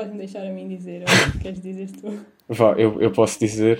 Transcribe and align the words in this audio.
vais-me 0.00 0.16
deixar 0.16 0.46
a 0.46 0.50
mim 0.50 0.66
dizer 0.66 1.02
ou 1.02 1.40
queres 1.40 1.60
dizer 1.60 1.90
tu? 1.90 2.24
Vá, 2.48 2.72
eu, 2.72 2.98
eu 3.02 3.10
posso 3.12 3.38
dizer. 3.38 3.78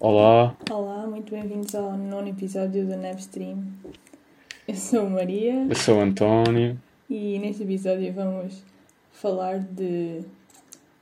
Olá, 0.00 0.56
Olá, 0.70 1.06
muito 1.06 1.30
bem-vindos 1.30 1.74
ao 1.74 1.98
nono 1.98 2.28
episódio 2.28 2.86
do 2.86 2.96
Nevstream. 2.96 3.62
Eu 4.66 4.74
sou 4.74 5.06
a 5.06 5.10
Maria 5.10 5.66
eu 5.68 5.74
sou 5.74 5.98
o 5.98 6.00
António. 6.00 6.78
e 7.10 7.38
neste 7.38 7.62
episódio 7.64 8.10
vamos 8.14 8.71
falar 9.12 9.58
de 9.60 10.22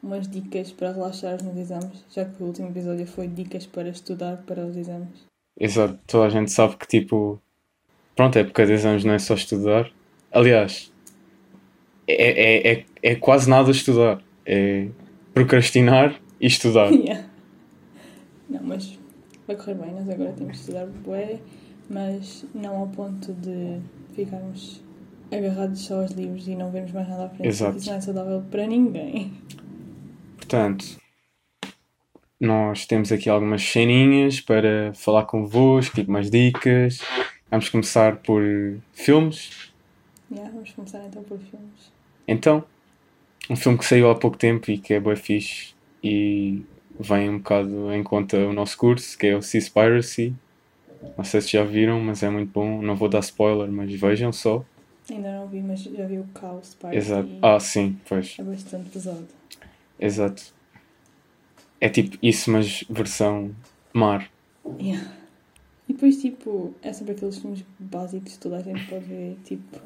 umas 0.02 0.28
dicas 0.28 0.72
para 0.72 0.92
relaxar 0.92 1.42
nos 1.42 1.56
exames, 1.56 2.04
já 2.10 2.24
que 2.24 2.42
o 2.42 2.46
último 2.46 2.68
episódio 2.68 3.06
foi 3.06 3.28
dicas 3.28 3.66
para 3.66 3.88
estudar 3.88 4.38
para 4.46 4.64
os 4.64 4.76
exames. 4.76 5.26
Exato, 5.58 5.98
toda 6.06 6.26
a 6.26 6.30
gente 6.30 6.50
sabe 6.50 6.76
que 6.76 6.86
tipo. 6.86 7.40
Pronto, 8.16 8.36
a 8.36 8.40
época 8.40 8.66
de 8.66 8.72
exames 8.72 9.04
não 9.04 9.14
é 9.14 9.18
só 9.18 9.34
estudar. 9.34 9.90
Aliás, 10.32 10.92
é, 12.06 12.12
é, 12.14 12.72
é, 12.72 12.84
é 13.02 13.14
quase 13.14 13.48
nada 13.48 13.70
estudar. 13.70 14.22
É 14.44 14.88
procrastinar 15.32 16.20
e 16.40 16.46
estudar. 16.46 16.90
Yeah. 17.00 17.24
Não, 18.48 18.62
mas 18.64 18.98
vai 19.46 19.54
correr 19.54 19.74
bem, 19.74 19.92
nós 19.92 20.08
agora 20.10 20.32
temos 20.32 20.54
de 20.54 20.58
estudar 20.60 20.86
bué, 20.86 21.38
mas 21.88 22.44
não 22.52 22.78
ao 22.78 22.88
ponto 22.88 23.32
de 23.32 23.78
ficarmos 24.12 24.82
agarrados 25.32 25.80
só 25.80 26.02
aos 26.02 26.10
livros 26.12 26.46
e 26.48 26.54
não 26.54 26.70
vermos 26.70 26.92
mais 26.92 27.08
nada 27.08 27.26
à 27.26 27.28
frente. 27.28 27.46
Exato. 27.46 27.78
Isso 27.78 27.90
não 27.90 27.96
é 27.96 28.00
saudável 28.00 28.44
para 28.50 28.66
ninguém. 28.66 29.32
Portanto, 30.36 30.98
nós 32.40 32.86
temos 32.86 33.12
aqui 33.12 33.28
algumas 33.28 33.62
ceninhas 33.62 34.40
para 34.40 34.92
falar 34.94 35.24
convosco, 35.24 35.94
tipo 35.94 36.10
umas 36.10 36.30
dicas. 36.30 37.00
Vamos 37.50 37.68
começar 37.68 38.16
por 38.16 38.42
filmes. 38.92 39.70
Yeah, 40.30 40.50
vamos 40.50 40.70
começar 40.72 41.04
então 41.06 41.22
por 41.22 41.38
filmes. 41.38 41.92
Então, 42.26 42.64
um 43.48 43.56
filme 43.56 43.76
que 43.76 43.84
saiu 43.84 44.08
há 44.10 44.14
pouco 44.14 44.38
tempo 44.38 44.70
e 44.70 44.78
que 44.78 44.94
é 44.94 45.00
bem 45.00 45.16
fixe 45.16 45.74
e 46.02 46.62
vem 46.98 47.28
um 47.28 47.38
bocado 47.38 47.92
em 47.92 48.02
conta 48.02 48.38
o 48.38 48.52
nosso 48.52 48.76
curso, 48.78 49.18
que 49.18 49.26
é 49.26 49.36
o 49.36 49.42
Seaspiracy. 49.42 50.34
Não 51.16 51.24
sei 51.24 51.40
se 51.40 51.52
já 51.52 51.64
viram, 51.64 52.00
mas 52.00 52.22
é 52.22 52.30
muito 52.30 52.52
bom. 52.52 52.80
Não 52.80 52.94
vou 52.94 53.08
dar 53.08 53.20
spoiler, 53.20 53.70
mas 53.70 53.92
vejam 53.92 54.32
só. 54.32 54.64
Ainda 55.10 55.32
não 55.32 55.48
vi, 55.48 55.60
mas 55.60 55.80
já 55.82 56.06
vi 56.06 56.18
o 56.18 56.24
Caos 56.34 56.74
Party. 56.74 56.96
Exato. 56.96 57.28
Ah, 57.42 57.58
sim, 57.58 57.98
pois. 58.08 58.36
É 58.38 58.42
bastante 58.42 58.90
pesado. 58.90 59.28
Exato. 59.98 60.42
É 61.80 61.88
tipo 61.88 62.16
isso, 62.22 62.50
mas 62.50 62.84
versão 62.88 63.54
mar. 63.92 64.30
Yeah. 64.78 65.10
E 65.88 65.92
depois, 65.92 66.20
tipo, 66.20 66.74
é 66.82 66.92
sobre 66.92 67.12
aqueles 67.12 67.38
filmes 67.38 67.64
básicos 67.78 68.34
que 68.34 68.38
toda 68.38 68.58
a 68.58 68.62
gente 68.62 68.86
pode 68.86 69.04
ver, 69.04 69.36
tipo 69.44 69.78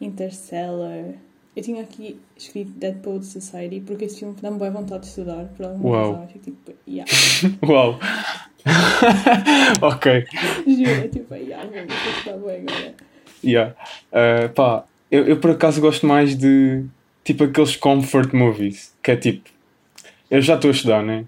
Interstellar. 0.00 1.14
Eu 1.54 1.62
tinha 1.62 1.82
aqui 1.82 2.18
escrito 2.36 2.70
Dead 2.70 2.96
Poet 2.98 3.26
Society 3.26 3.80
porque 3.80 4.04
esse 4.04 4.20
filme 4.20 4.36
dá-me 4.40 4.56
boa 4.56 4.70
vontade 4.70 5.02
de 5.02 5.08
estudar 5.08 5.46
por 5.56 5.66
alguma 5.66 5.90
Uau. 5.90 6.04
razão. 6.12 6.22
Eu 6.22 6.28
fico 6.28 6.44
tipo, 6.44 6.72
yeah. 6.88 7.12
Uau! 7.66 7.98
ok. 9.82 10.24
Juro, 10.66 10.90
é 10.90 11.08
tipo, 11.08 11.34
yeah, 11.34 11.68
vou 11.68 11.82
estudar 11.84 12.38
bem 12.38 12.64
agora. 12.66 13.09
Yeah. 13.42 13.74
Uh, 14.12 14.48
pá, 14.54 14.84
eu, 15.10 15.26
eu 15.26 15.36
por 15.38 15.50
acaso 15.50 15.80
gosto 15.80 16.06
mais 16.06 16.36
de 16.36 16.84
tipo 17.24 17.44
aqueles 17.44 17.76
comfort 17.76 18.32
movies, 18.32 18.92
que 19.02 19.10
é 19.10 19.16
tipo, 19.16 19.48
eu 20.30 20.40
já 20.40 20.54
estou 20.54 20.68
a 20.68 20.72
estudar, 20.72 21.02
né? 21.02 21.24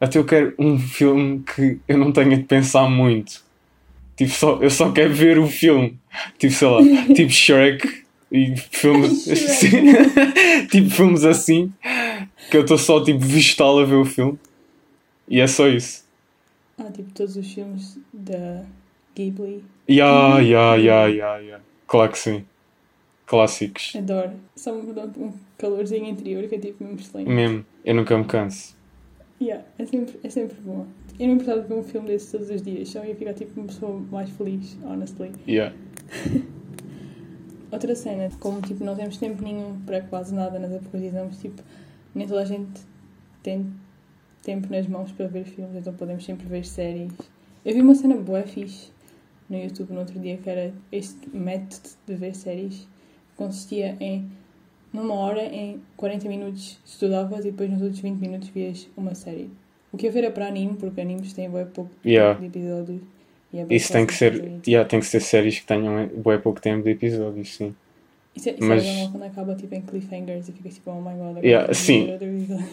Até 0.00 0.18
eu 0.18 0.24
quero 0.24 0.54
um 0.58 0.78
filme 0.78 1.42
que 1.42 1.78
eu 1.88 1.98
não 1.98 2.12
tenha 2.12 2.36
de 2.36 2.44
pensar 2.44 2.88
muito. 2.88 3.42
Tipo, 4.16 4.30
só, 4.32 4.58
eu 4.60 4.70
só 4.70 4.92
quero 4.92 5.12
ver 5.12 5.38
o 5.38 5.46
filme. 5.46 5.98
Tipo, 6.38 6.52
sei 6.54 6.68
lá, 6.68 6.80
tipo 7.14 7.30
Shrek 7.30 8.04
e 8.30 8.56
filmes 8.56 9.24
Shrek. 9.58 10.68
tipo 10.70 10.90
filmes 10.90 11.24
assim 11.24 11.72
que 12.50 12.56
eu 12.56 12.62
estou 12.62 12.78
só 12.78 13.02
tipo 13.02 13.20
vegetal 13.20 13.78
a 13.78 13.84
ver 13.84 13.96
o 13.96 14.04
filme. 14.04 14.38
E 15.28 15.40
é 15.40 15.46
só 15.46 15.68
isso. 15.68 16.04
Ah, 16.78 16.90
tipo, 16.92 17.10
todos 17.12 17.36
os 17.36 17.52
filmes 17.52 17.98
da 18.12 18.64
Ghibli. 19.18 19.64
Ya, 19.88 20.40
ya, 20.40 20.76
ya, 20.76 21.08
ya, 21.08 21.38
ya. 21.40 21.60
Claro 21.88 22.12
que 22.12 22.18
sim. 22.18 22.44
Clássicos. 23.26 23.96
Adoro. 23.96 24.30
Só 24.54 24.72
me 24.72 24.92
dá 24.92 25.04
um 25.04 25.32
calorzinho 25.58 26.06
interior 26.06 26.46
que 26.48 26.54
é 26.54 26.58
tipo 26.58 26.84
mesmo 26.84 27.00
excelente. 27.00 27.28
Mesmo. 27.28 27.64
Eu 27.84 27.94
nunca 27.96 28.16
me 28.16 28.24
canso. 28.24 28.76
Yeah, 29.40 29.64
é 29.78 29.86
sempre, 29.86 30.18
é 30.22 30.30
sempre 30.30 30.56
bom. 30.60 30.86
Eu 31.18 31.26
não 31.26 31.34
importava 31.34 31.62
de 31.62 31.68
ver 31.68 31.74
um 31.74 31.82
filme 31.82 32.08
desses 32.08 32.30
todos 32.30 32.48
os 32.48 32.62
dias, 32.62 32.88
só 32.88 33.04
ia 33.04 33.14
ficar 33.14 33.34
tipo 33.34 33.58
uma 33.58 33.66
pessoa 33.66 34.00
mais 34.10 34.30
feliz, 34.30 34.76
honestly. 34.84 35.32
Yeah. 35.46 35.74
Outra 37.70 37.94
cena, 37.94 38.30
como 38.40 38.60
tipo 38.62 38.82
não 38.84 38.96
temos 38.96 39.16
tempo 39.18 39.42
nenhum 39.42 39.80
para 39.84 40.00
quase 40.00 40.34
nada 40.34 40.58
nas 40.58 40.70
exames, 40.94 41.38
tipo, 41.38 41.62
nem 42.14 42.26
toda 42.26 42.40
a 42.40 42.44
gente 42.44 42.80
tem 43.42 43.72
tempo 44.42 44.68
nas 44.70 44.86
mãos 44.86 45.12
para 45.12 45.26
ver 45.26 45.44
filmes, 45.44 45.76
então 45.76 45.92
podemos 45.92 46.24
sempre 46.24 46.46
ver 46.46 46.64
séries. 46.64 47.12
Eu 47.64 47.74
vi 47.74 47.80
uma 47.80 47.94
cena 47.94 48.16
boa 48.16 48.42
fixe 48.42 48.90
no 49.48 49.56
YouTube 49.58 49.92
no 49.92 50.00
outro 50.00 50.18
dia 50.18 50.36
que 50.36 50.48
era 50.50 50.72
este 50.92 51.16
método 51.32 51.88
de 52.06 52.14
ver 52.14 52.34
séries 52.34 52.86
consistia 53.36 53.96
em 54.00 54.28
numa 54.92 55.14
hora, 55.14 55.44
em 55.44 55.80
40 55.96 56.26
minutos 56.28 56.78
estudavas 56.84 57.44
e 57.44 57.50
depois 57.50 57.70
nos 57.70 57.82
outros 57.82 58.00
20 58.00 58.18
minutos 58.18 58.48
vias 58.48 58.88
uma 58.96 59.14
série. 59.14 59.50
O 59.92 59.96
que 59.98 60.06
eu 60.06 60.12
ver 60.12 60.24
é 60.24 60.30
para 60.30 60.46
anime, 60.46 60.74
porque 60.74 61.00
animes 61.00 61.32
têm 61.34 61.48
bem 61.50 61.66
pouco 61.66 61.90
Yeah. 62.04 62.38
de 62.40 62.46
episódios. 62.46 63.00
e 63.52 63.58
é 63.58 63.66
Isso 63.70 63.92
tem 63.92 64.06
que 64.06 64.14
ser. 64.14 64.60
Yeah, 64.66 64.88
tem 64.88 64.98
que 65.00 65.06
ser 65.06 65.20
séries 65.20 65.60
que 65.60 65.66
tenham 65.66 66.06
bem 66.08 66.40
pouco 66.40 66.60
tempo 66.60 66.84
de 66.84 66.90
episódios, 66.90 67.54
sim. 67.54 67.74
Isso 68.34 68.48
é, 68.48 68.52
isso 68.52 68.64
Mas- 68.64 68.84
é 68.84 69.08
quando 69.10 69.22
acaba 69.24 69.54
tipo 69.54 69.74
em 69.74 69.82
cliffhangers 69.82 70.48
e 70.48 70.52
fica 70.52 70.68
tipo, 70.70 70.90
oh 70.90 71.00
my 71.02 71.14
god, 71.16 71.44
Yeah, 71.44 71.72
sim. 71.74 72.08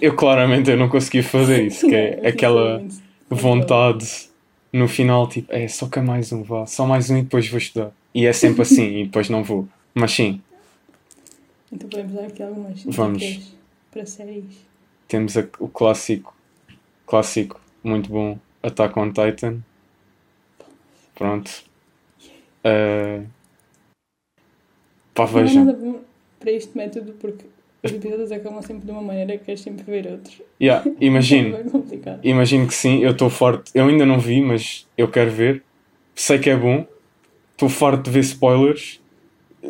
Eu 0.02 0.16
claramente 0.16 0.70
eu 0.72 0.78
não 0.78 0.88
consegui 0.90 1.22
fazer 1.22 1.64
isso, 1.68 1.88
que 1.88 1.96
é 1.96 2.28
aquela 2.28 2.82
vontade 3.30 4.30
no 4.76 4.88
final, 4.88 5.28
tipo, 5.28 5.52
é 5.54 5.68
só 5.68 5.88
que 5.88 6.00
é 6.00 6.02
mais 6.02 6.32
um, 6.32 6.44
vá, 6.44 6.66
só 6.66 6.86
mais 6.86 7.10
um 7.10 7.18
e 7.18 7.22
depois 7.24 7.48
vou 7.50 7.58
estudar. 7.58 7.92
E 8.14 8.26
é 8.26 8.34
sempre 8.34 8.62
assim, 8.64 9.00
e 9.02 9.06
depois 9.06 9.30
não 9.30 9.44
vou. 9.44 9.68
Mas 9.94 10.12
sim, 10.12 10.42
Então 11.72 11.88
podemos 11.90 12.14
dar 12.14 12.26
aqui 12.26 12.44
algumas 12.44 12.84
Vamos. 12.86 13.54
para 13.92 14.06
séries. 14.06 14.66
temos 15.08 15.38
a- 15.38 15.48
o 15.60 15.68
clássico, 15.70 16.36
clássico, 17.08 17.60
muito 17.84 18.10
bom, 18.10 18.38
Attack 18.62 18.98
on 19.00 19.12
Titan. 19.12 19.60
Pronto. 21.16 21.50
Uh, 22.66 23.26
pá, 25.14 25.26
Não 25.26 25.40
é 25.40 25.44
vejam. 25.44 25.66
nada 25.66 25.78
bom 25.78 26.02
para 26.40 26.52
este 26.52 26.76
método 26.78 27.14
porque 27.14 27.46
os 27.86 27.92
episódios 27.94 28.32
acabam 28.32 28.62
sempre 28.62 28.86
de 28.86 28.92
uma 28.92 29.02
maneira 29.02 29.38
que 29.38 29.46
queres 29.46 29.62
sempre 29.62 29.84
ver 29.84 30.12
outro. 30.12 30.44
Yeah, 30.62 30.88
É 31.00 31.06
imagino. 31.06 31.58
complicado. 31.70 32.20
Imagino 32.24 32.68
que 32.68 32.74
sim, 32.74 33.00
eu 33.00 33.12
estou 33.12 33.30
farto. 33.30 33.72
Eu 33.74 33.88
ainda 33.88 34.06
não 34.06 34.20
vi, 34.20 34.42
mas 34.42 34.88
eu 34.98 35.08
quero 35.08 35.32
ver. 35.32 35.64
Sei 36.14 36.40
que 36.40 36.50
é 36.50 36.56
bom. 36.58 36.86
Estou 37.52 37.70
farto 37.70 38.04
de 38.04 38.12
ver 38.12 38.20
spoilers. 38.22 39.02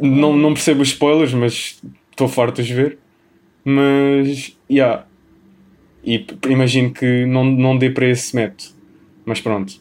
Não, 0.01 0.35
não 0.35 0.53
percebo 0.53 0.81
os 0.81 0.89
spoilers, 0.89 1.33
mas 1.33 1.81
estou 2.11 2.27
farto 2.27 2.55
de 2.55 2.61
os 2.63 2.69
ver. 2.69 2.97
Mas, 3.63 4.57
yeah. 4.69 5.05
E 6.03 6.25
imagino 6.49 6.91
que 6.93 7.25
não, 7.25 7.43
não 7.43 7.77
dê 7.77 7.89
para 7.89 8.07
esse 8.07 8.35
método. 8.35 8.71
Mas 9.25 9.41
pronto. 9.41 9.73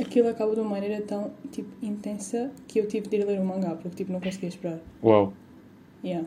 Aquilo 0.00 0.28
acaba 0.28 0.54
de 0.54 0.60
uma 0.60 0.70
maneira 0.70 1.00
tão 1.02 1.32
tipo, 1.52 1.68
intensa 1.80 2.50
que 2.66 2.80
eu 2.80 2.86
tive 2.88 3.08
de 3.08 3.16
ir 3.16 3.24
ler 3.24 3.38
o 3.38 3.44
mangá 3.44 3.70
porque 3.76 3.96
tipo, 3.96 4.12
não 4.12 4.20
conseguia 4.20 4.48
esperar. 4.48 4.78
Uau. 5.02 5.32
Yeah. 6.04 6.26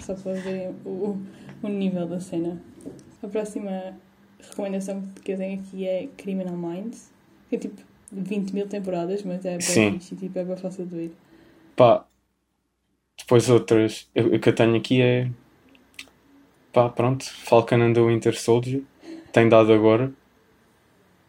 Só 0.00 0.14
para 0.14 0.32
verem 0.34 0.74
o, 0.84 1.18
o, 1.62 1.68
nível 1.68 2.06
da 2.06 2.20
cena. 2.20 2.60
A 3.22 3.28
próxima 3.28 3.96
recomendação 4.40 5.02
que 5.24 5.32
eu 5.32 5.36
tenho 5.36 5.60
aqui 5.60 5.86
é 5.86 6.08
Criminal 6.16 6.56
Minds. 6.56 7.12
Que 7.48 7.56
é 7.56 7.58
tipo 7.58 7.80
20 8.12 8.52
mil 8.52 8.66
temporadas, 8.66 9.22
mas 9.22 9.44
é 9.44 9.58
bem 9.58 9.60
fixe 9.60 10.14
e 10.14 10.16
tipo, 10.16 10.38
é 10.38 10.44
bem 10.44 10.56
fácil 10.56 10.86
de 10.86 10.94
ver. 10.94 11.16
Pá. 11.76 12.04
Depois 13.18 13.48
outras. 13.50 14.08
O 14.14 14.38
que 14.38 14.48
eu 14.48 14.54
tenho 14.54 14.76
aqui 14.76 15.02
é. 15.02 15.30
Pá, 16.72 16.88
pronto. 16.88 17.24
Falcon 17.24 17.82
and 17.82 17.92
the 17.92 18.00
Winter 18.00 18.38
Soldier. 18.38 18.82
Tem 19.32 19.48
dado 19.48 19.72
agora. 19.72 20.12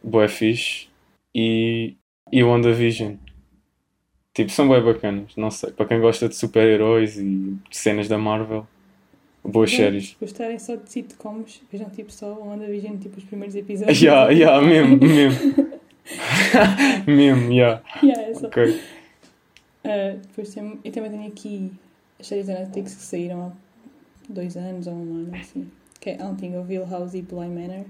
Boé 0.04 0.28
fixe. 0.28 0.88
E. 1.36 1.96
E 2.32 2.44
WandaVision. 2.44 3.16
Tipo, 4.34 4.52
são 4.52 4.70
bem 4.70 4.82
bacanas. 4.82 5.36
Não 5.36 5.52
sei. 5.52 5.72
Para 5.72 5.86
quem 5.86 6.00
gosta 6.00 6.30
de 6.30 6.36
super-heróis 6.36 7.18
e 7.18 7.58
de 7.70 7.78
cenas 7.78 8.08
da 8.08 8.18
Marvel. 8.18 8.66
Boas 9.44 9.72
Bem, 9.72 9.80
séries. 9.80 10.16
Gostarem 10.20 10.60
só 10.60 10.76
de 10.76 10.90
sitcoms, 10.90 11.64
vejam 11.72 11.90
tipo 11.90 12.12
só 12.12 12.32
o 12.34 12.48
WandaVision, 12.48 12.98
tipo 12.98 13.18
os 13.18 13.24
primeiros 13.24 13.56
episódios. 13.58 14.00
Ya, 14.00 14.30
ya, 14.30 14.62
mesmo, 14.62 14.98
mesmo. 14.98 15.56
mesmo, 17.08 17.52
ya. 17.52 17.82
Yeah, 18.04 18.22
é 18.22 18.34
só. 18.36 18.48
Ok. 18.48 18.82
Uh, 19.84 20.20
depois 20.22 20.54
tem, 20.54 20.80
eu 20.84 20.92
também 20.92 21.10
tenho 21.10 21.28
aqui 21.28 21.72
as 22.20 22.28
séries 22.28 22.48
da 22.48 22.54
Netflix 22.54 22.94
que 22.94 23.02
saíram 23.02 23.48
há 23.48 23.52
dois 24.32 24.56
anos 24.56 24.86
ou 24.86 24.94
um 24.94 25.16
ano, 25.16 25.36
assim. 25.36 25.70
Que 26.00 26.12
é 26.12 26.24
Huntingville 26.24 26.86
House 26.88 27.16
e 27.16 27.24
Bly 27.24 27.48
Manor. 27.48 27.86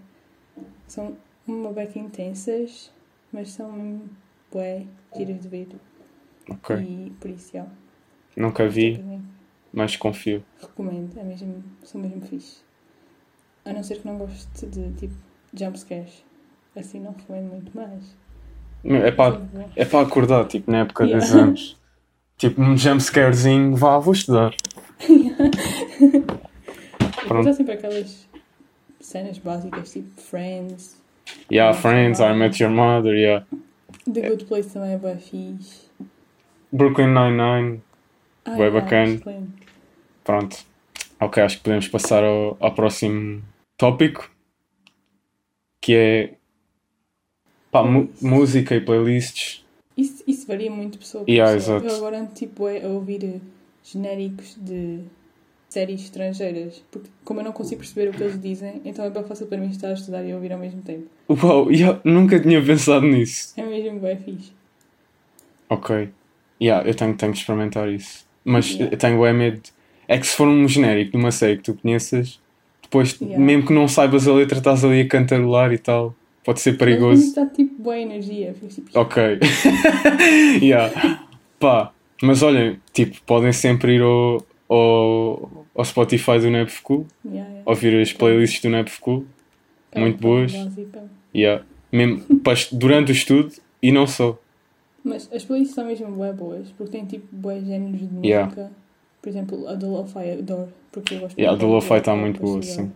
São 0.87 1.17
uma 1.45 1.71
beca 1.73 1.99
intensas, 1.99 2.91
mas 3.31 3.51
são 3.51 3.71
mesmo 3.73 4.09
bué, 4.49 4.83
giras 5.17 5.41
de 5.41 5.47
ver. 5.49 5.67
Ok. 6.49 6.75
E 6.77 7.11
por 7.19 7.29
isso, 7.29 7.51
já. 7.53 7.65
Nunca 8.35 8.67
vi, 8.67 8.97
também 8.97 9.21
mas 9.73 9.95
confio. 9.95 10.43
Recomendo, 10.59 11.17
é 11.17 11.23
mesmo, 11.23 11.63
são 11.83 12.01
mesmo 12.01 12.21
fixe. 12.21 12.57
A 13.63 13.71
não 13.73 13.83
ser 13.83 13.99
que 13.99 14.07
não 14.07 14.17
goste 14.17 14.65
de, 14.65 14.91
tipo, 14.93 15.13
jumpscares. 15.53 16.23
Assim 16.75 16.99
não 16.99 17.11
recomendo 17.13 17.51
muito 17.51 17.75
mais. 17.75 18.15
É 18.83 19.11
para 19.11 19.39
Mas 19.53 19.71
é 19.75 19.85
para 19.85 20.05
acordar, 20.05 20.47
tipo, 20.47 20.71
na 20.71 20.79
época 20.79 21.03
Yeah. 21.05 21.23
exames. 21.25 21.77
Tipo, 22.37 22.61
um 22.61 22.75
jumpscarezinho, 22.75 23.75
vá, 23.75 23.99
vou 23.99 24.13
estudar. 24.13 24.53
Pronto. 27.27 27.47
há 27.47 27.53
sempre 27.53 27.73
aquelas 27.73 28.27
cenas 28.99 29.37
básicas, 29.37 29.91
tipo 29.91 30.19
Friends. 30.19 30.99
Yeah, 31.51 31.77
Friends, 31.77 32.19
I. 32.19 32.33
Met 32.33 32.61
Your 32.61 32.73
Mother, 32.73 33.13
yeah. 33.13 33.45
The 34.11 34.29
Good 34.29 34.45
Place 34.45 34.69
também 34.71 34.93
é 34.93 34.97
bem 34.97 35.17
fixe. 35.17 35.90
Brooklyn 36.71 37.13
Nine-Nine, 37.13 37.81
Ah, 38.45 38.55
Bué 38.55 38.67
yeah, 38.67 38.81
bacana. 38.81 39.21
pronto. 40.23 40.57
Ok, 41.19 41.43
acho 41.43 41.57
que 41.57 41.63
podemos 41.63 41.87
passar 41.87 42.23
ao, 42.23 42.57
ao 42.59 42.73
próximo 42.73 43.43
tópico, 43.77 44.29
que 45.81 45.93
é 45.95 46.33
pá, 47.71 47.83
música 48.21 48.75
e 48.75 48.81
playlists. 48.81 49.63
Isso, 49.95 50.23
isso 50.25 50.47
varia 50.47 50.71
muito 50.71 50.97
pessoa 50.97 51.23
Yeah, 51.27 51.53
pessoa. 51.55 51.77
exato. 51.77 51.93
Eu 51.93 51.95
agora 51.97 52.25
tipo 52.33 52.67
é, 52.67 52.83
a 52.83 52.87
ouvir 52.87 53.23
eh, 53.23 53.39
genéricos 53.83 54.55
de 54.55 55.03
séries 55.69 56.01
estrangeiras, 56.03 56.83
porque 56.91 57.09
como 57.23 57.39
eu 57.39 57.43
não 57.43 57.51
consigo 57.51 57.79
perceber 57.81 58.09
o 58.09 58.13
que 58.13 58.23
eles 58.23 58.41
dizem, 58.41 58.81
então 58.83 59.05
é 59.05 59.09
bem 59.09 59.23
fácil 59.23 59.47
para 59.47 59.57
mim 59.57 59.69
estar 59.69 59.89
a 59.89 59.93
estudar 59.93 60.23
e 60.25 60.31
a 60.31 60.35
ouvir 60.35 60.51
ao 60.53 60.59
mesmo 60.59 60.81
tempo. 60.81 61.07
Uau, 61.29 61.69
yeah, 61.71 61.99
nunca 62.03 62.39
tinha 62.39 62.63
pensado 62.65 63.05
nisso. 63.05 63.53
É 63.57 63.63
mesmo 63.63 63.99
bem 63.99 64.17
fixe. 64.17 64.51
Ok. 65.69 66.09
Yeah, 66.61 66.87
eu 66.87 66.93
tenho, 66.93 67.15
tenho 67.15 67.31
que 67.31 67.39
experimentar 67.39 67.89
isso. 67.89 68.25
Mas 68.45 68.71
Yeah. 68.71 68.93
eu 68.93 68.97
tenho 68.97 69.25
é 69.25 69.33
medo. 69.33 69.61
É 70.07 70.17
que 70.17 70.27
se 70.27 70.35
for 70.35 70.47
um 70.47 70.67
genérico 70.67 71.11
de 71.11 71.17
uma 71.17 71.31
série 71.31 71.57
que 71.57 71.63
tu 71.63 71.73
conheças, 71.73 72.39
depois, 72.83 73.17
Yeah. 73.19 73.39
mesmo 73.43 73.65
que 73.67 73.73
não 73.73 73.87
saibas 73.87 74.27
a 74.27 74.33
letra, 74.33 74.57
estás 74.57 74.83
ali 74.83 75.01
a 75.01 75.07
cantarolar 75.07 75.71
e 75.73 75.77
tal. 75.77 76.13
Pode 76.43 76.59
ser 76.59 76.77
perigoso. 76.77 77.21
Mas 77.23 77.33
dá 77.33 77.45
tipo 77.45 77.81
boa 77.81 77.97
energia. 77.97 78.53
Tipo, 78.69 78.99
Ok. 78.99 79.39
yeah. 80.61 81.19
Pá, 81.59 81.91
mas 82.21 82.41
olhem, 82.41 82.79
tipo, 82.93 83.21
podem 83.25 83.53
sempre 83.53 83.95
ir 83.95 84.01
ao, 84.01 84.45
ao, 84.67 85.65
ao 85.75 85.85
Spotify 85.85 86.39
do 86.39 86.49
Nepfcool, 86.49 87.05
yeah, 87.25 87.47
yeah. 87.47 87.63
ouvir 87.65 87.99
as 88.01 88.11
playlists 88.11 88.61
do. 88.61 89.25
Aquela 89.91 90.05
muito 90.05 90.19
boas. 90.19 90.51
Yeah. 91.35 91.63
Mesmo 91.91 92.23
durante 92.71 93.11
o 93.11 93.13
estudo 93.13 93.51
e 93.81 93.91
não 93.91 94.07
só. 94.07 94.37
Mas 95.03 95.29
as 95.33 95.43
playlists 95.43 95.75
são 95.75 95.85
mesmo 95.85 96.11
bué 96.11 96.31
boas, 96.31 96.71
porque 96.77 96.91
tem 96.91 97.05
tipo 97.05 97.27
bué 97.31 97.59
géneros 97.59 97.99
de 97.99 98.05
música. 98.05 98.27
Yeah. 98.27 98.71
Por 99.21 99.29
exemplo, 99.29 99.67
a 99.67 99.75
do 99.75 99.89
Lo-Fi 99.91 100.31
adoro, 100.31 100.73
porque 100.91 101.15
eu 101.15 101.19
gosto 101.21 101.37
Yeah, 101.37 101.49
a 101.49 101.59
muito 101.59 101.67
do 101.67 101.73
Lo-Fi 101.73 102.01
tá 102.01 102.13
lo-fi 102.13 102.21
muito 102.21 102.41
boa, 102.41 102.61
sim. 102.61 102.91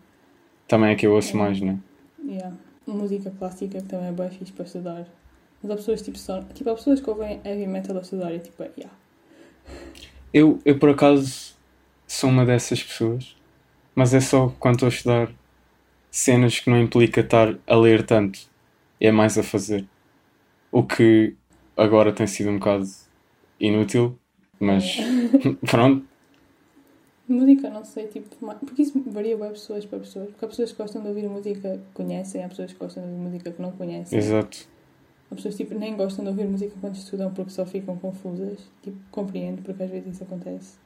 Também 0.67 0.91
é 0.91 0.95
que 0.95 1.05
eu 1.05 1.13
ouço 1.13 1.35
Yeah. 1.35 1.49
mais, 1.49 1.61
né? 1.61 1.79
Yeah. 2.23 2.55
Música 2.87 3.31
clássica 3.31 3.79
que 3.79 3.87
também 3.87 4.07
é 4.07 4.11
bem 4.11 4.29
fixe 4.29 4.51
para 4.51 4.65
estudar. 4.65 5.07
Mas 5.61 5.71
há 5.71 5.75
pessoas 5.75 6.01
tipo 6.01 6.17
só. 6.17 6.41
Tipo, 6.53 6.69
há 6.69 6.75
pessoas 6.75 7.01
que 7.01 7.09
ouvem 7.09 7.41
heavy 7.43 7.67
metal 7.67 7.97
a 7.97 8.01
estudar 8.01 8.33
e 8.33 8.39
tipo, 8.39 8.61
é, 8.61 8.71
yeah. 8.77 8.95
Eu, 10.33 10.59
eu 10.65 10.77
por 10.77 10.89
acaso 10.89 11.55
sou 12.07 12.29
uma 12.29 12.45
dessas 12.45 12.83
pessoas, 12.83 13.35
mas 13.95 14.13
é 14.13 14.19
só 14.19 14.53
quando 14.59 14.75
estou 14.75 14.87
a 14.87 14.89
estudar 14.89 15.31
cenas 16.11 16.59
que 16.59 16.69
não 16.69 16.79
implica 16.79 17.21
estar 17.21 17.55
a 17.67 17.75
ler 17.75 18.05
tanto, 18.05 18.39
é 18.99 19.11
mais 19.11 19.37
a 19.37 19.43
fazer. 19.43 19.85
O 20.71 20.83
que 20.83 21.35
agora 21.75 22.13
tem 22.13 22.27
sido 22.27 22.49
um 22.49 22.59
bocado 22.59 22.85
inútil, 23.59 24.17
mas 24.59 24.97
pronto, 25.69 26.05
Música, 27.27 27.71
não 27.71 27.83
sei, 27.83 28.05
tipo, 28.05 28.29
porque 28.57 28.83
isso 28.83 29.01
varia 29.07 29.35
bem 29.35 29.49
pessoas 29.49 29.83
para 29.83 29.97
pessoas. 29.97 30.29
Porque 30.29 30.45
há 30.45 30.47
pessoas 30.47 30.71
que 30.71 30.77
gostam 30.77 31.01
de 31.01 31.07
ouvir 31.07 31.27
música 31.27 31.77
que 31.77 31.93
conhecem, 31.93 32.43
há 32.43 32.47
pessoas 32.47 32.71
que 32.71 32.77
gostam 32.77 33.03
de 33.03 33.09
ouvir 33.09 33.23
música 33.23 33.51
que 33.51 33.61
não 33.61 33.71
conhecem. 33.71 34.17
exato. 34.17 34.67
Há 35.31 35.35
pessoas 35.35 35.55
tipo, 35.55 35.73
nem 35.73 35.95
gostam 35.97 36.23
de 36.23 36.29
ouvir 36.29 36.45
música 36.47 36.75
quando 36.79 36.93
estudam 36.93 37.33
porque 37.33 37.49
só 37.49 37.65
ficam 37.65 37.97
confusas. 37.97 38.59
Tipo, 38.83 38.97
compreendo, 39.09 39.63
porque 39.63 39.81
às 39.81 39.89
vezes 39.89 40.13
isso 40.13 40.23
acontece. 40.23 40.77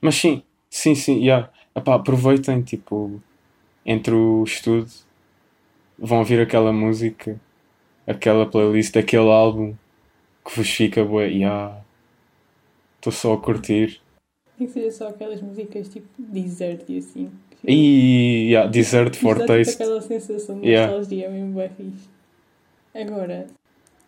Mas 0.00 0.14
sim, 0.14 0.42
sim, 0.70 0.94
sim, 0.94 1.18
yeah. 1.18 1.50
Epá, 1.74 1.96
aproveitem, 1.96 2.62
tipo, 2.62 3.20
entre 3.84 4.14
o 4.14 4.44
estudo, 4.44 4.90
vão 5.98 6.20
ouvir 6.20 6.40
aquela 6.40 6.72
música, 6.72 7.38
aquela 8.06 8.46
playlist, 8.46 8.96
aquele 8.96 9.28
álbum 9.28 9.74
que 10.46 10.56
vos 10.56 10.70
fica, 10.70 11.04
bué, 11.04 11.26
yeah. 11.28 11.76
Estou 12.96 13.12
só 13.12 13.34
a 13.34 13.38
curtir. 13.38 14.00
Nem 14.58 14.66
que 14.66 14.72
seja 14.72 14.90
só 14.90 15.08
aquelas 15.08 15.40
músicas 15.42 15.88
tipo 15.88 16.06
desert 16.18 16.84
e 16.88 16.98
assim. 16.98 17.30
E 17.64 18.48
yeah, 18.50 18.70
Desert 18.70 19.16
for 19.16 19.34
tipo, 19.36 19.46
Taste. 19.48 19.74
aquela 19.74 20.00
sensação 20.00 20.60
de 20.60 20.68
Yeah. 20.68 20.92
nostalgia 20.92 21.28
mesmo 21.30 21.54
bem 21.54 21.68
fixe. 21.70 22.08
Agora, 22.94 23.46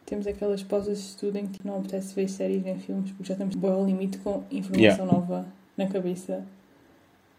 temos 0.07 0.27
aquelas 0.27 0.63
pausas 0.63 0.99
de 0.99 1.05
estudo 1.05 1.37
em 1.39 1.47
que 1.47 1.59
não 1.67 1.79
apetece 1.79 2.15
ver 2.15 2.29
séries 2.29 2.63
nem 2.63 2.79
filmes 2.79 3.11
porque 3.11 3.25
já 3.25 3.35
estamos 3.35 3.57
bem 3.57 3.71
ao 3.71 3.85
limite 3.85 4.19
com 4.19 4.45
informação 4.51 4.81
Yeah. 4.81 5.05
nova 5.05 5.47
na 5.77 5.87
cabeça. 5.87 6.45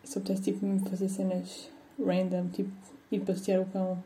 Só 0.04 0.20
apetece 0.20 0.42
tipo 0.44 0.66
mesmo 0.66 0.88
fazer 0.90 1.10
cenas 1.10 1.70
random, 2.04 2.48
tipo 2.50 2.70
ir 3.12 3.20
passear 3.22 3.62
o 3.62 3.66
cão. 3.66 4.02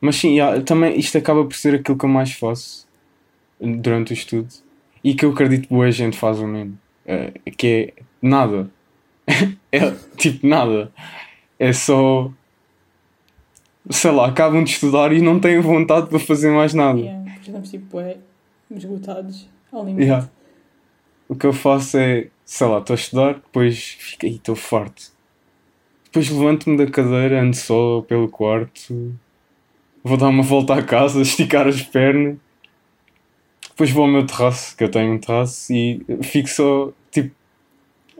Mas 0.00 0.16
sim, 0.16 0.34
yeah, 0.36 0.62
também 0.62 0.98
isto 0.98 1.16
acaba 1.18 1.44
por 1.44 1.54
ser 1.54 1.74
aquilo 1.76 1.98
que 1.98 2.04
eu 2.04 2.08
mais 2.08 2.32
faço 2.32 2.86
durante 3.64 4.12
o 4.12 4.14
estudo 4.14 4.48
e 5.02 5.14
que 5.14 5.24
eu 5.24 5.30
acredito 5.30 5.68
que 5.68 5.74
boa 5.74 5.90
gente 5.90 6.16
faz 6.16 6.40
o 6.40 6.46
mesmo. 6.46 6.78
Eh, 7.06 7.32
que 7.56 7.94
é 7.98 8.02
nada. 8.22 8.70
é 9.70 9.90
tipo 10.16 10.46
nada. 10.46 10.90
É 11.58 11.72
só. 11.72 12.30
Sei 13.90 14.10
lá, 14.10 14.28
acabam 14.28 14.64
de 14.64 14.70
estudar 14.70 15.12
e 15.12 15.20
não 15.20 15.38
têm 15.38 15.60
vontade 15.60 16.08
para 16.08 16.18
fazer 16.18 16.50
mais 16.50 16.72
nada. 16.72 16.98
Yeah, 16.98 17.36
estamos 17.38 17.70
tipo 17.70 17.84
bué 17.90 18.16
esgotados 18.74 19.46
ao 19.70 19.84
limite. 19.84 20.04
Yeah. 20.04 20.30
O 21.28 21.34
que 21.34 21.46
eu 21.46 21.52
faço 21.52 21.98
é, 21.98 22.28
sei 22.46 22.66
lá, 22.66 22.78
estou 22.78 22.94
a 22.94 22.96
estudar, 22.96 23.34
depois 23.34 23.96
fico 23.98 24.24
aí, 24.24 24.36
estou 24.36 24.56
farto. 24.56 25.12
Depois 26.04 26.30
levanto-me 26.30 26.78
da 26.78 26.86
cadeira, 26.86 27.42
ando 27.42 27.56
só 27.56 28.00
pelo 28.02 28.28
quarto, 28.28 29.14
vou 30.02 30.16
dar 30.16 30.28
uma 30.28 30.42
volta 30.42 30.74
à 30.74 30.82
casa, 30.82 31.20
esticar 31.22 31.66
as 31.66 31.82
pernas, 31.82 32.36
depois 33.74 33.90
vou 33.90 34.04
ao 34.04 34.10
meu 34.10 34.24
terraço, 34.24 34.76
que 34.76 34.84
eu 34.84 34.88
tenho 34.88 35.12
um 35.12 35.18
terraço, 35.18 35.72
e 35.72 36.00
fico 36.22 36.48
só, 36.48 36.92
tipo, 37.10 37.34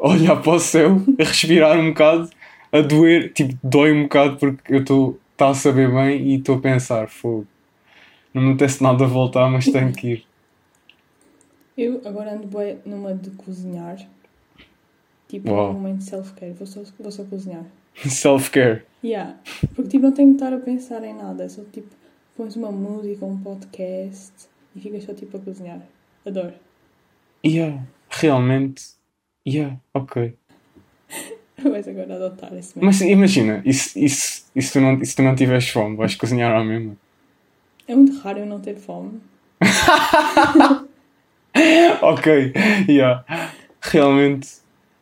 a 0.01 0.09
olhar 0.09 0.43
para 0.43 0.53
o 0.53 0.59
céu, 0.59 1.01
a 1.17 1.23
respirar 1.23 1.79
um 1.79 1.91
bocado, 1.91 2.29
a 2.73 2.81
doer, 2.81 3.33
tipo, 3.33 3.57
dói 3.63 3.93
um 3.93 4.03
bocado 4.03 4.37
porque 4.37 4.75
eu 4.75 4.81
estou, 4.81 5.19
está 5.31 5.51
a 5.51 5.55
saber 5.55 5.93
bem 5.93 6.21
e 6.23 6.35
estou 6.39 6.57
a 6.57 6.61
pensar, 6.61 7.09
fogo. 7.09 7.47
Não 8.35 8.43
me 8.43 8.49
apetece 8.51 8.83
nada 8.83 9.05
a 9.05 9.07
voltar, 9.07 9.49
mas 9.49 9.67
tenho 9.67 9.93
que 9.93 10.09
ir. 10.09 10.27
Eu 11.77 12.01
agora 12.05 12.35
ando 12.35 12.47
bué 12.47 12.77
numa 12.85 13.13
de 13.15 13.31
cozinhar. 13.31 13.99
Tipo, 15.29 15.51
Uau. 15.51 15.71
um 15.71 15.75
momento 15.75 15.99
de 15.99 16.05
self-care. 16.05 16.53
Vou 16.53 16.67
só, 16.67 16.83
vou 17.01 17.11
só 17.11 17.25
cozinhar. 17.25 17.65
Self-care. 17.97 18.85
Yeah. 19.03 19.37
Porque 19.75 19.91
tipo, 19.91 20.05
não 20.05 20.13
tenho 20.13 20.29
que 20.31 20.35
estar 20.37 20.53
a 20.53 20.59
pensar 20.59 21.03
em 21.03 21.15
nada. 21.15 21.43
É 21.43 21.49
só 21.49 21.63
tipo, 21.73 21.89
pões 22.37 22.55
uma 22.55 22.71
música, 22.71 23.25
um 23.25 23.37
podcast 23.39 24.33
e 24.75 24.81
ficas 24.81 25.05
só 25.05 25.15
tipo 25.15 25.37
a 25.37 25.41
cozinhar. 25.41 25.81
Adoro. 26.27 26.55
Yeah, 27.45 27.83
realmente. 28.11 28.83
Yeah, 29.47 29.77
ok. 29.93 30.35
Vais 31.63 31.87
agora 31.87 32.15
adotar 32.17 32.53
esse 32.55 32.77
método. 32.77 32.87
Mas 32.87 33.01
imagina, 33.01 33.63
e 33.65 33.73
se, 33.73 34.05
e 34.05 34.09
se, 34.09 34.45
e 34.55 34.63
se 34.63 34.73
tu, 34.73 34.81
não, 34.81 35.05
se 35.05 35.15
tu 35.15 35.23
não 35.23 35.35
tiveres 35.35 35.69
fome, 35.69 35.97
vais 35.97 36.15
cozinhar 36.17 36.53
à 36.53 36.65
mesma? 36.65 36.97
É 37.87 37.95
muito 37.95 38.19
raro 38.19 38.41
eu 38.41 38.47
não 38.47 38.61
ter 38.61 38.77
fome. 38.77 39.21
Ok, 42.03 42.53
yeah. 42.89 43.25
Realmente. 43.81 44.49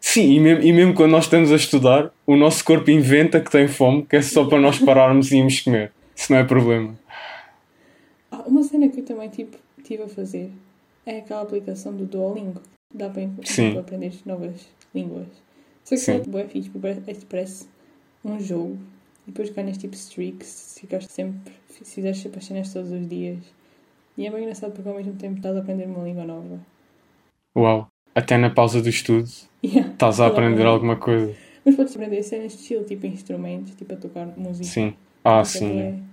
Sim, 0.01 0.35
e 0.35 0.41
mesmo, 0.41 0.63
e 0.63 0.73
mesmo 0.73 0.95
quando 0.95 1.13
nós 1.13 1.25
estamos 1.25 1.51
a 1.51 1.57
estudar, 1.57 2.11
o 2.27 2.37
nosso 2.37 2.65
corpo 2.65 2.91
inventa 2.91 3.41
que 3.41 3.51
tem 3.51 3.69
fome, 3.69 4.05
que 4.05 4.17
é 4.17 4.23
só 4.23 4.45
para 4.45 4.61
nós 4.61 4.79
pararmos 4.79 5.33
e 5.33 5.39
irmos 5.39 5.61
comer. 5.61 5.93
Isso 6.15 6.31
não 6.33 6.39
é 6.41 6.45
problema. 6.45 6.95
Ah, 8.31 8.43
uma 8.47 8.63
cena 8.63 8.89
que 8.89 9.01
eu 9.01 9.05
também 9.05 9.29
tipo, 9.31 9.57
tive 9.93 10.05
a 10.05 10.09
fazer 10.09 10.51
é 11.05 11.19
aquela 11.19 11.43
aplicação 11.43 11.95
do 11.95 12.07
Duolingo. 12.07 12.63
Dá 12.95 13.09
para, 13.11 13.29
para 13.29 13.81
aprender 13.81 14.15
novas 14.25 14.67
línguas. 14.95 15.29
Só 15.85 15.97
que 15.97 16.11
é 16.11 16.19
bué 16.21 16.47
fixe, 16.47 16.71
porque 16.71 16.95
parece, 17.29 17.69
um 18.25 18.39
jogo. 18.41 18.79
E 19.27 19.31
depois 19.31 19.51
ganhas 19.51 19.79
tipo 19.79 19.95
streaks, 19.95 20.79
ficares 20.81 21.07
sempre, 21.07 21.53
se 21.69 21.85
fizeres 21.85 22.19
sempre 22.19 22.39
as 22.39 22.45
cenas 22.45 22.73
todos 22.73 22.91
os 22.91 23.09
dias. 23.09 23.39
E 24.17 24.27
é 24.27 24.31
bem 24.31 24.43
engraçado 24.43 24.73
porque 24.73 24.89
ao 24.89 24.97
mesmo 24.97 25.15
tempo 25.15 25.37
estás 25.37 25.57
a 25.57 25.61
aprender 25.61 25.87
uma 25.87 26.05
língua 26.05 26.25
nova. 26.25 26.61
Uau. 27.57 27.89
Até 28.15 28.37
na 28.37 28.51
pausa 28.51 28.81
do 28.83 28.89
estudo 28.89 29.29
Yeah. 29.65 29.93
estás 29.93 30.21
a 30.21 30.27
aprender 30.27 30.67
alguma 30.67 30.97
coisa. 30.97 31.35
Mas 31.65 31.77
podes 31.77 31.95
aprender 31.95 32.23
cenas 32.25 32.53
de 32.53 32.59
estilo, 32.59 32.85
tipo 32.85 33.07
instrumentos, 33.07 33.75
tipo 33.75 33.95
a 33.95 33.97
tocar 33.97 34.27
música. 34.37 34.65
Sim. 34.65 34.95
Ah, 35.25 35.41
é 35.41 35.45
sim. 35.45 35.73
bué. 35.73 36.12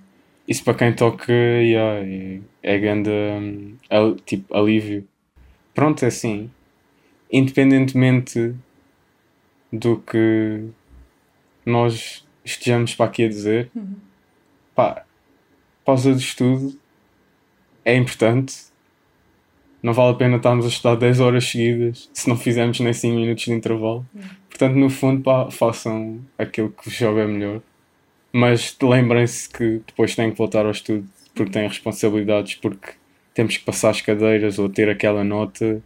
Isso 0.50 0.64
para 0.64 0.74
quem 0.74 0.96
toca, 0.96 1.32
yeah, 1.32 2.00
é, 2.04 2.40
é 2.64 2.80
grande 2.80 3.10
hum, 3.12 3.76
al- 3.90 4.16
tipo, 4.16 4.52
alívio. 4.56 5.08
Pronto, 5.76 6.04
é 6.04 6.08
assim. 6.08 6.50
Independentemente 7.32 8.56
do 9.72 9.98
que 10.00 10.66
nós 11.66 12.26
estejamos 12.44 12.96
para 12.96 13.06
aqui 13.06 13.26
a 13.26 13.30
dizer, 13.30 13.70
Uhum. 13.76 13.96
pá, 14.76 15.06
pausa 15.86 16.14
de 16.16 16.20
estudo 16.22 16.76
é 17.86 17.96
importante. 17.96 18.56
Não 19.84 19.94
vale 19.94 20.12
a 20.14 20.18
pena 20.18 20.38
estarmos 20.38 20.66
a 20.66 20.70
estudar 20.70 20.96
10 20.96 21.20
horas 21.20 21.46
seguidas 21.46 22.10
se 22.14 22.28
não 22.28 22.36
fizermos 22.36 22.80
nem 22.80 22.92
5 22.92 23.16
minutos 23.16 23.46
de 23.46 23.54
intervalo. 23.54 24.06
Portanto, 24.50 24.76
no 24.76 24.90
fundo, 24.90 25.22
pá, 25.22 25.50
façam 25.52 26.20
aquilo 26.38 26.70
que 26.72 26.86
vos 26.86 26.94
joga 26.94 27.26
melhor. 27.28 27.62
Mas 28.32 28.78
lembrem-se 28.82 29.50
que 29.50 29.82
depois 29.88 30.16
têm 30.16 30.32
que 30.32 30.38
voltar 30.38 30.66
ao 30.66 30.72
estudo 30.72 31.08
porque 31.34 31.52
têm 31.52 31.68
responsabilidades, 31.68 32.56
porque 32.56 32.92
temos 33.34 33.58
que 33.58 33.64
passar 33.64 33.90
as 33.92 34.02
cadeiras 34.02 34.60
ou 34.60 34.70
ter 34.70 34.90
aquela 34.90 35.24
nota 35.24 35.82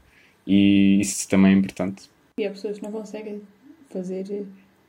e 0.45 0.99
isso 0.99 1.27
também 1.29 1.53
é 1.53 1.57
importante. 1.57 2.09
E 2.39 2.45
há 2.45 2.49
pessoas 2.49 2.77
que 2.79 2.83
não 2.83 2.91
conseguem 2.91 3.41
fazer 3.89 4.45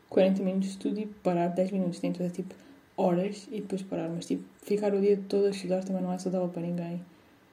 40 0.08 0.42
minutos 0.42 0.68
de 0.68 0.74
estudo 0.74 1.00
e 1.00 1.06
parar 1.06 1.48
10 1.48 1.70
minutos. 1.70 2.00
Têm 2.00 2.10
de 2.10 2.18
fazer 2.18 2.30
tipo 2.30 2.54
horas 2.96 3.46
e 3.52 3.60
depois 3.60 3.82
parar. 3.82 4.08
Mas 4.08 4.26
tipo, 4.26 4.42
ficar 4.62 4.94
o 4.94 5.00
dia 5.00 5.20
todo 5.28 5.46
a 5.46 5.50
estudar 5.50 5.84
também 5.84 6.02
não 6.02 6.12
é 6.12 6.18
saudável 6.18 6.48
para 6.48 6.62
ninguém. 6.62 7.00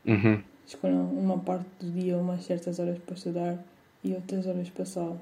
Uhum. 0.05 0.41
Escolham 0.65 1.05
uma 1.11 1.37
parte 1.37 1.67
do 1.79 1.91
dia, 1.91 2.17
umas 2.17 2.43
certas 2.45 2.79
horas 2.79 2.97
para 2.99 3.15
estudar 3.15 3.57
e 4.03 4.13
outras 4.13 4.47
horas 4.47 4.69
para 4.69 4.85
só 4.85 5.17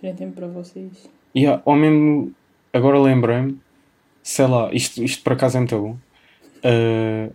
terem 0.00 0.14
tempo 0.14 0.34
para 0.34 0.46
vocês. 0.48 1.08
E 1.34 1.46
há- 1.46 1.62
ou 1.64 1.74
mesmo, 1.74 2.32
agora 2.72 3.00
lembrei-me, 3.00 3.58
sei 4.22 4.46
lá, 4.46 4.72
isto, 4.72 5.02
isto 5.02 5.22
por 5.22 5.32
acaso 5.34 5.56
é 5.56 5.60
muito 5.60 5.78
bom. 5.80 5.98
Uh, 6.64 7.32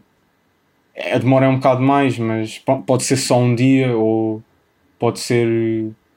a 1.13 1.17
demora 1.17 1.45
é 1.45 1.49
um 1.49 1.55
bocado 1.57 1.81
mais, 1.81 2.17
mas 2.17 2.57
po- 2.59 2.81
pode 2.83 3.03
ser 3.03 3.17
só 3.17 3.37
um 3.37 3.53
dia 3.55 3.95
ou 3.97 4.41
pode 4.99 5.19
ser 5.19 5.47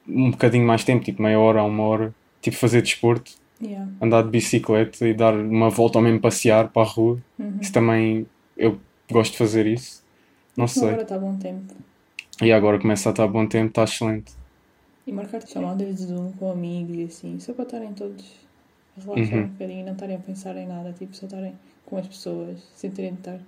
um 0.07 0.31
bocadinho 0.31 0.65
mais 0.65 0.83
tempo, 0.83 1.03
tipo 1.03 1.21
meia 1.21 1.39
hora 1.39 1.63
uma 1.63 1.83
hora. 1.83 2.13
Tipo 2.41 2.55
fazer 2.57 2.81
desporto, 2.81 3.31
Yeah. 3.61 3.91
andar 4.01 4.21
de 4.23 4.29
bicicleta 4.29 5.05
e 5.05 5.13
dar 5.13 5.33
uma 5.33 5.69
volta 5.69 5.97
ou 5.97 6.03
mesmo 6.03 6.21
passear 6.21 6.69
para 6.69 6.81
a 6.83 6.85
rua. 6.85 7.19
Uhum. 7.37 7.57
Isso 7.59 7.73
também, 7.73 8.25
eu 8.55 8.79
gosto 9.11 9.33
de 9.33 9.37
fazer 9.37 9.67
isso. 9.67 10.01
Não 10.55 10.63
Mas 10.63 10.71
sei. 10.71 10.87
Agora 10.87 11.01
está 11.01 11.19
bom 11.19 11.35
tempo. 11.35 11.73
E 12.41 12.53
agora 12.53 12.79
começa 12.79 13.09
a 13.09 13.11
estar 13.11 13.27
bom 13.27 13.45
tempo, 13.45 13.67
está 13.67 13.83
excelente. 13.83 14.31
E 15.05 15.11
marcar 15.11 15.45
chamadas 15.45 15.97
de 15.97 16.03
Zoom 16.03 16.31
com 16.31 16.49
amigos 16.49 16.95
e 16.95 17.03
assim, 17.03 17.37
só 17.39 17.51
para 17.51 17.65
estarem 17.65 17.91
todos 17.93 18.23
relaxar 18.97 19.37
Uhum. 19.39 19.43
um 19.45 19.47
bocadinho, 19.47 19.85
não 19.85 19.93
estarem 19.93 20.15
a 20.15 20.19
pensar 20.19 20.55
em 20.57 20.67
nada, 20.67 20.91
tipo, 20.93 21.15
só 21.15 21.25
estarem 21.25 21.53
com 21.85 21.97
as 21.97 22.07
pessoas, 22.07 22.59
sem 22.75 22.91
terem 22.91 23.13
de 23.13 23.19
estar 23.19 23.39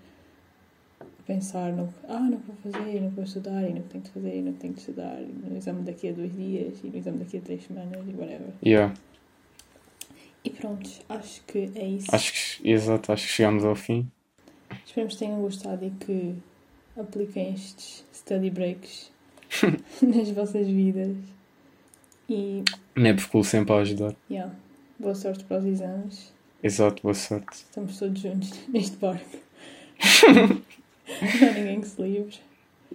a 1.00 1.06
pensar 1.26 1.72
no 1.74 1.88
que, 1.88 1.94
ah, 2.10 2.30
que 2.30 2.52
vou 2.52 2.74
fazer, 2.74 3.00
que 3.00 3.08
vou 3.16 3.24
estudar, 3.24 3.64
e 3.64 3.74
no 3.74 3.82
que 3.84 3.90
tenho 3.90 4.04
de 4.04 4.10
fazer, 4.12 4.36
e 4.38 4.42
no 4.42 4.54
que 4.54 4.60
tenho 4.60 4.74
de 4.74 4.80
estudar, 4.80 5.22
e 5.22 5.26
no 5.50 5.58
exame 5.58 5.82
daqui 5.84 6.10
a 6.10 6.12
dois 6.14 6.36
dias, 6.36 6.74
e 6.84 6.88
no 6.88 6.98
exame 6.98 7.18
daqui 7.20 7.38
a 7.38 7.42
três 7.42 7.64
semanas, 7.64 8.02
e 8.08 8.12
whatever. 8.14 8.50
Yeah. 8.66 8.94
E 10.44 10.50
pronto, 10.50 10.90
acho 11.10 11.44
que 11.46 11.72
é 11.76 11.86
isso. 11.86 12.08
Acho 12.16 12.34
que, 12.34 12.70
exato, 12.70 13.12
acho 13.12 13.28
que 13.28 13.32
chegamos 13.34 13.64
ao 13.64 13.76
fim. 13.76 14.10
Esperamos 14.86 15.14
que 15.14 15.20
tenham 15.20 15.40
gostado 15.42 15.86
e 15.86 15.92
que 15.92 16.34
apliquem 16.98 17.54
estes 17.54 18.04
study 18.14 18.50
breaks 18.50 19.12
nas 20.02 20.32
vossas 20.32 20.66
vidas. 20.68 21.16
E, 22.28 22.64
Nebcool 22.96 23.44
sempre 23.44 23.74
a 23.74 23.78
ajudar. 23.80 24.16
yeah, 24.30 24.52
boa 25.02 25.16
sorte 25.16 25.44
para 25.44 25.58
os 25.58 25.66
exames. 25.66 26.32
Exato, 26.64 27.02
boa 27.02 27.14
sorte. 27.16 27.48
Estamos 27.54 27.98
todos 27.98 28.22
juntos 28.22 28.54
neste 28.70 28.96
barco. 28.98 29.38
Não 30.32 31.50
há 31.50 31.52
ninguém 31.52 31.82
que 31.82 31.88
se 31.88 32.02
livre. 32.02 32.40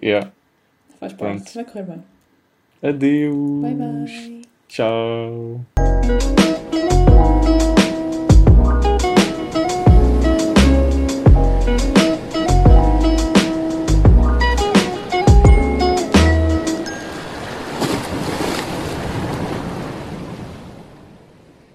Yeah. 0.03 0.33
Faz 0.99 1.13
parte. 1.13 1.53
Pronto. 1.53 1.55
Vai 1.55 1.65
correr 1.65 1.83
bem. 1.83 2.05
Adeus. 2.83 3.63
Bye 3.63 3.75
bye. 3.75 4.43
Tchau. 4.69 5.61